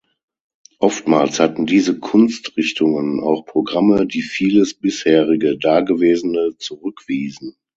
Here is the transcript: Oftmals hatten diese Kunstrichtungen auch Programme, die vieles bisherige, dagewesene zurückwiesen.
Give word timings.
Oftmals 0.79 1.39
hatten 1.39 1.67
diese 1.67 1.99
Kunstrichtungen 1.99 3.21
auch 3.23 3.45
Programme, 3.45 4.07
die 4.07 4.23
vieles 4.23 4.73
bisherige, 4.73 5.59
dagewesene 5.59 6.55
zurückwiesen. 6.57 7.55